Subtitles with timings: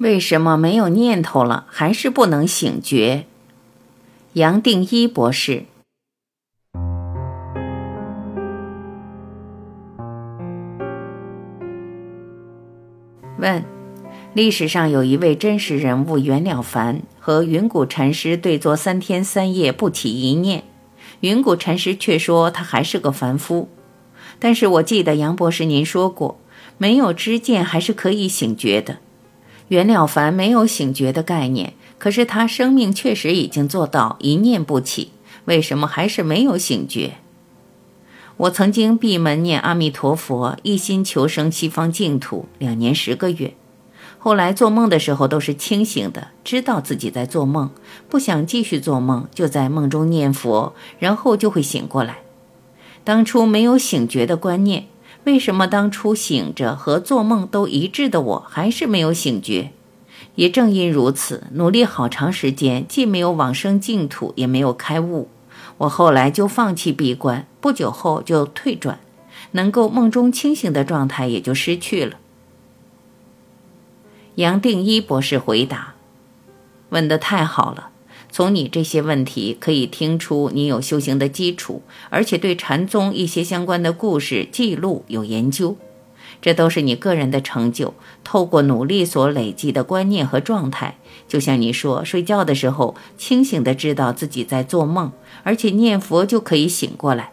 [0.00, 3.26] 为什么没有念头了，还是不能醒觉？
[4.32, 5.64] 杨定一博士
[13.38, 13.62] 问：
[14.32, 20.64] 历史上有一位真实人物袁了凡和云谷禅师对坐三天三夜不起一念，
[21.20, 23.68] 云谷禅师却说他还是个凡夫。
[24.38, 26.40] 但是我记得杨博士您说过，
[26.78, 28.96] 没有知见还是可以醒觉的。
[29.70, 35.12] 袁了凡没有醒觉的概念，可是他生命确实已经做到一念不起，
[35.44, 37.18] 为什么还是没有醒觉？
[38.36, 43.54] 我曾经闭门念阿弥陀佛，一心求生西方净土，两年十个月。
[44.18, 47.70] 后来做梦的时候都是清醒的，知道自己在做梦，
[48.08, 52.18] 不想继续做梦，就在梦中念佛，然后就会醒过来。
[53.04, 54.86] 当初没有醒觉的观念。
[55.24, 59.72] 为什么当初醒着和做梦都一致的我还是没有醒觉？
[60.34, 65.28] 也正因如此，努力好长时间，既没有往生净土，也没有开悟。
[65.78, 69.00] 我后来就放弃闭关，不久后就退转，
[69.52, 72.16] 能够梦中清醒的状态也就失去了。
[74.36, 75.94] 杨定一博士回答
[76.90, 77.90] ：“问得太好了。”
[78.30, 85.76] 从你这些问题可以听出，你有修行的基础，而且对禅宗一些相关的故事记录有研究，
[86.40, 87.94] 这都是你个人的成就。
[88.22, 95.10] 透过努力所累积的观念和状态，就像你说，睡觉的时候清醒的知道自己在做梦，
[95.42, 97.32] 而且念佛就可以醒过来。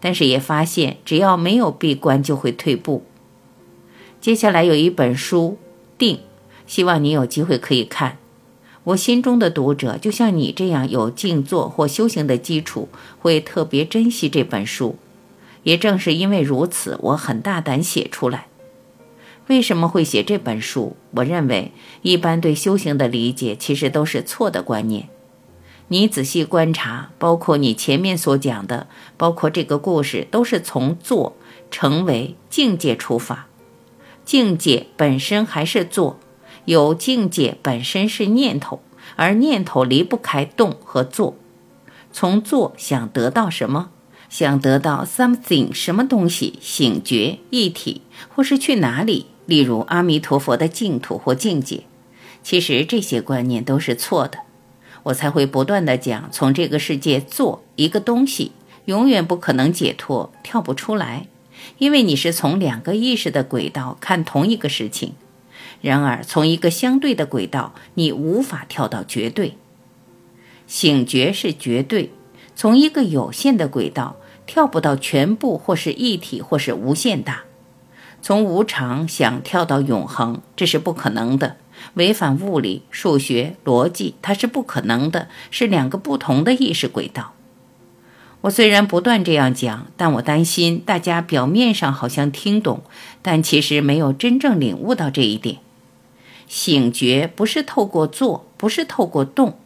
[0.00, 3.04] 但是也发现，只要没有闭关，就会退步。
[4.20, 5.56] 接下来有一本书
[5.98, 6.16] 《定》，
[6.66, 8.18] 希望你有机会可以看。
[8.88, 14.96] 我心中的读者，就像你这样有静坐或修行的基础，会特别珍惜这本书。
[15.62, 18.46] 也正是因为如此，我很大胆写出来。
[19.48, 20.96] 为什么会写这本书？
[21.10, 25.10] 我认为，一般对修行的理解其实都是错的观念。
[25.88, 28.86] 你仔细观察，包括你前面所讲的，
[29.18, 31.36] 包括这个故事，都是从做
[31.70, 33.48] 成为境界出发。
[34.24, 36.18] 境界本身还是做。
[36.68, 38.82] 有境界本身是念头，
[39.16, 41.34] 而念头离不开动和做。
[42.12, 43.88] 从做想得到什么，
[44.28, 51.84] 想得到 something 什么东西，醒觉一体，或是去哪里，例如阿弥陀佛的净土或境界。
[52.42, 54.40] 其实这些观念都是错的，
[55.04, 58.52] 我才会不断的讲，从这个世界做一个东西，
[58.84, 61.28] 永远不可能解脱，跳不出来，
[61.78, 65.14] 因为你是从两个意识的轨道看同一个事情。
[65.80, 69.56] 然而，从一个相对的轨道，你无法跳到绝对。
[70.66, 72.10] 醒觉是绝对，
[72.54, 74.16] 从一个有限的轨道
[74.46, 77.44] 跳不到全部，或是一体，或是无限大。
[78.20, 81.56] 从无常想跳到永恒，这是不可能的，
[81.94, 87.34] 违反物理、数学、逻辑，它是不可能的，是两个不同的意识轨道。
[88.40, 92.82] 我虽然不断这样讲，但我担心大家表面上好像听懂，
[93.22, 95.58] 但其实没有真正领悟到这一点。
[96.48, 99.58] 醒觉不是透过做，不是透过动，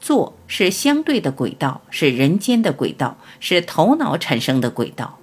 [0.00, 5.18] 做是相对的轨道，是人间的轨道，是头脑产生的轨道。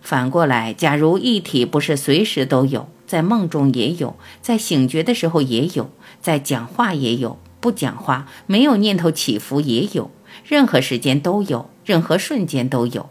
[0.00, 5.90] 反过来，假如一体不是随时都有，在梦中也有，在醒觉的时候也有，
[6.20, 10.10] 在讲话也有，不讲话没有念头起伏也有，
[10.44, 13.08] 任何时间都有，任何瞬间都有。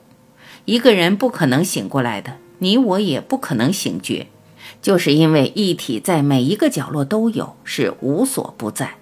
[0.65, 4.27] 一个人不可能醒过来的，你我也不可能醒觉。
[4.81, 8.95] 就是因为一体在每一个角落都有，是无所不在。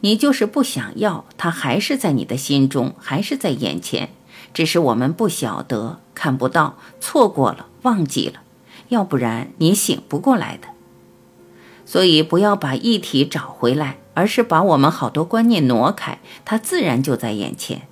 [0.00, 4.10] 你就是不想要，它还是在你的心中，还是在眼前，
[4.54, 8.40] 只是我们不晓得、看不到、错过了、忘记了。
[8.88, 10.68] 要不然你醒不过来的。
[11.84, 17.82] 所以不要把一体找回来，而是把我们好多观念挪开，它自然就在眼前。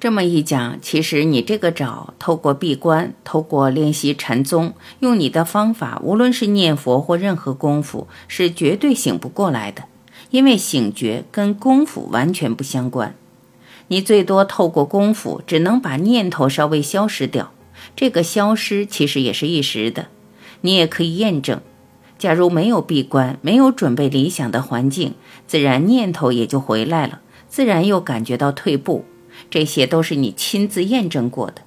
[0.00, 9.84] 这么一讲，其实你这个找，透过闭关，透过练习禅宗，用你的方法，无论是念佛或任何功夫，是绝对醒不过来的。
[10.30, 13.16] 因为醒觉跟功夫完全不相关。
[13.88, 17.50] 你最多透过功夫，只能把念头稍微消失掉。
[17.96, 20.06] 这个消失其实也是一时的。
[20.60, 21.60] 你也可以验证，
[22.18, 25.14] 假如没有闭关，没有准备理想的环境，
[25.48, 29.04] 自然念头也就回来了，自然又感觉到退步。
[29.50, 31.62] 这些都是你亲自验证过的，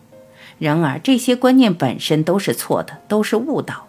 [0.59, 3.87] 然而这些观念本身都是错的，都是误导。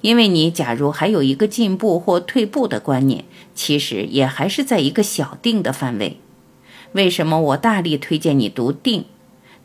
[0.00, 3.24] 因为你假如还有一个进步或退步的观念，
[3.54, 6.18] 其实也还是在一个小定的范围。
[6.92, 9.04] 为什么我大力推荐你读定？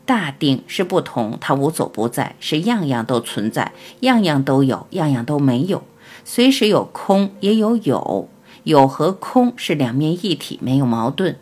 [0.04, 5.82] 大定是不同，它无所不在，是样样都存在，样样都有，样样都没有。
[6.24, 8.28] 随时有空，也有有，
[8.64, 11.38] 有和空是两面一体，没有矛盾。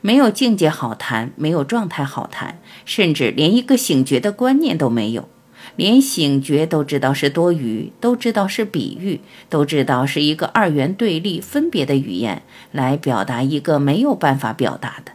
[0.00, 5.28] 没有境界好谈，没有状态好谈，甚至连一个醒觉的观念都没有。
[5.76, 12.42] 连醒觉都知道是多余，都知道是比喻，都知道是一个二元对立分别的语言
[12.72, 15.12] 来表达一个没有办法表达的。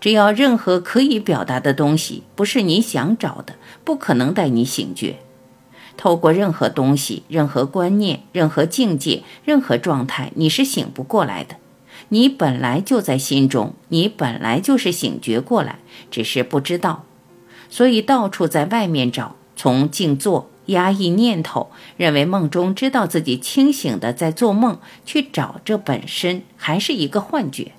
[0.00, 3.54] 只要任何可以表达的东西不是你想找的，
[3.84, 5.16] 不可能带你醒觉。
[5.96, 11.56] 透过任何东西、任何观念、任何境界、任何状态，你是醒不过来的。
[12.08, 15.78] 你本来就在心中，你本来就是醒觉过来，
[16.10, 17.04] 只是不知道。
[17.68, 27.72] 所以到处在外面找，从静坐、压抑念头，认为梦中知道自己清醒的在做梦，去找这本身还是一个幻觉。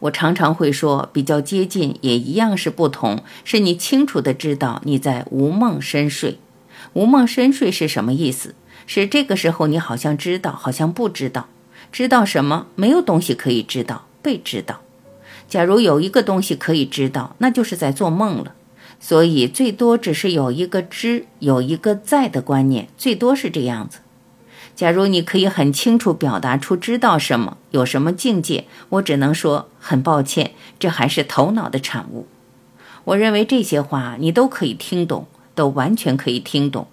[0.00, 6.38] 我常常会说，比较接近也一样是不同，是你清楚的知道你在无梦深睡。
[6.94, 8.54] 无梦深睡是什么意思？
[8.86, 11.48] 是这个时候你好像知道，好像不知道。
[11.92, 12.66] 知道什么？
[12.74, 14.80] 没有东西可以知道，被知道。
[15.48, 18.54] 假如有一个东西可以知道，那就是在做梦了。
[19.00, 24.00] 所以最多只是有一个知，有一个在的观念，最多是这样子。
[24.76, 32.26] 假如你可以很清楚表达出知道什么，有什么境界，我只能说很抱歉，这还是头脑的产物。
[33.04, 36.86] 我认为这些话你都可以听懂，都完全可以听懂。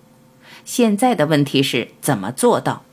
[0.65, 2.83] 现在的问题是怎么做到？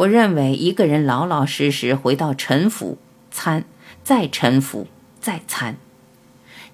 [0.00, 2.96] 我认为一个人老老实实回到沉浮
[3.30, 3.64] 参，
[4.02, 4.86] 再沉浮
[5.20, 5.76] 再参。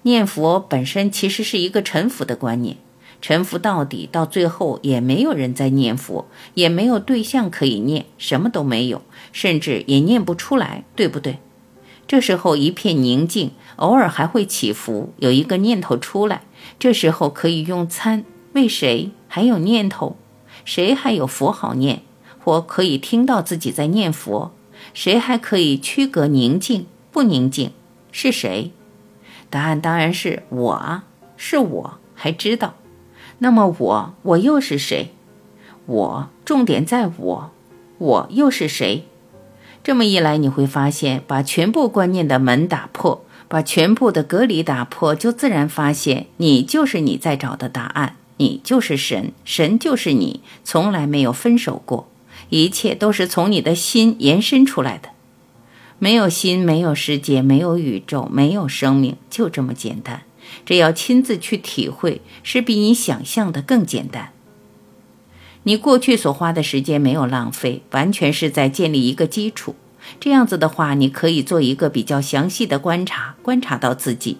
[0.03, 2.77] 念佛本身其实是一个沉浮的观念。
[3.21, 9.01] 沉浮到底，到最后也没有人在念佛，也没有对象可以念，什么都没有，
[9.33, 11.39] 甚至也念不出来，对不对？
[12.07, 16.43] 这时候一片宁静，偶尔还会起伏，有一个念头出来，
[16.79, 20.15] 这时候可以用参为谁还有念头？
[20.63, 22.03] 谁还有佛好念？
[22.47, 24.53] 或可以听到自己在念佛？
[24.93, 27.71] 谁还可以区隔宁静不宁静？
[28.09, 28.71] 是谁？
[29.49, 31.03] 答案当然是我啊，
[31.35, 32.75] 是我还知道。
[33.39, 35.11] 那么我我又是谁？
[35.87, 37.51] 我重点在我，
[37.97, 39.03] 我又是谁？
[39.83, 52.07] 这么一来，你会发现，把全部观念的门打破，把全部的隔离打破，就自然发现，你就是你在找的答案，你就是神，神就是你，从来没有分手过，
[52.49, 55.09] 一切都是从你的心延伸出来的。
[55.99, 60.21] 没有心，没有世界，没有宇宙，没有生命，就这么简单。
[60.65, 64.31] 这要亲自去体会，是比你想象的更简单。
[65.63, 69.75] 你过去所花的时间没有浪费，完全是在建立一个基础。
[70.19, 74.37] 这样子的话，你可以做一个比较详细的观察，观察到自己，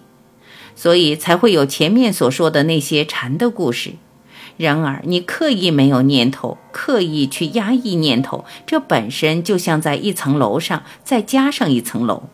[0.74, 3.94] 所以才会有前面所说的那些禅的故事。
[4.58, 12.24] 然而，你刻意没有念头，刻意去压抑念头，这本身就像在一层楼上再加上一层楼。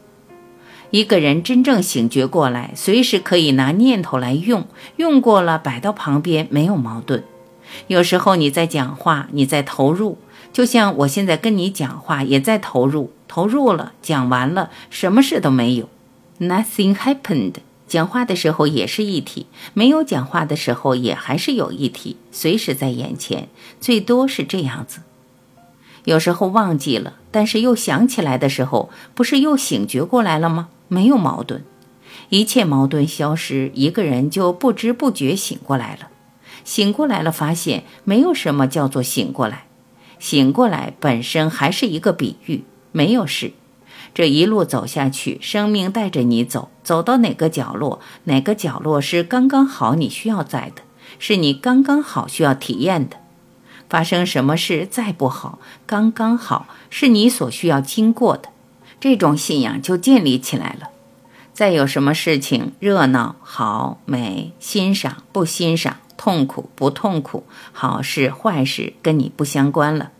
[0.90, 4.66] 一个人真正醒觉过来，随时可以拿念头来用，
[4.96, 7.22] 用过了摆到旁边，没有矛盾。
[7.88, 10.16] 有时候你在讲话，你在投入，
[10.52, 15.88] 就像我现在跟你讲话也在投入，投入了，讲完了，什么事都没有
[16.40, 17.54] ，nothing happened。
[17.86, 23.48] 讲话的时候也是一体，没有讲话的时候也还是有一体，随时在眼前，
[23.80, 25.00] 最多是这样子。
[26.04, 30.68] 有时候忘记了，但是又想起来的时候，不是又醒觉过来了吗？
[30.88, 31.64] 没有矛盾，
[32.28, 36.08] 一切矛盾消失，一个人就不知不觉醒过来了。
[36.62, 39.66] 醒过来了，发现没有什么叫做醒过来，
[40.18, 43.52] 醒过来本身还是一个比喻，没有事。
[44.14, 50.82] 这一路走下去，生命带着你走，走到哪个角落，哪个角落是刚刚好你需要在的，
[51.18, 53.16] 是你刚刚好需要体验的。
[53.88, 58.48] 发生什么事再不好，刚刚好是你所需要经过的。
[59.00, 60.88] 这种信仰就建立起来了。
[61.52, 70.10] 再有什么事情，热闹、好、美、欣赏、不欣赏、痛苦、不痛苦、好事、坏事，跟你不相关了。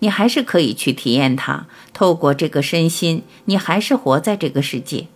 [0.00, 1.66] 你还是可以去体验它。
[1.92, 5.06] 透过这个身心，你还是活在这个世界。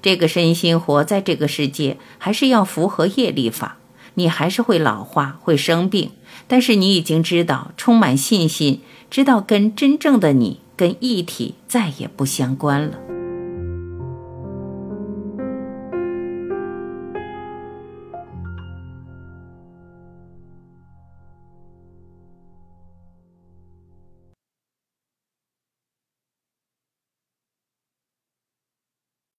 [0.00, 3.78] 这个身心活在这个世界，还是要符合业力法。
[4.14, 6.10] 你还是会老化，会生病，
[6.46, 10.60] 但是你已经知道，充满信心，知道跟真正的你。
[10.74, 13.21] 跟一体再也不相关了。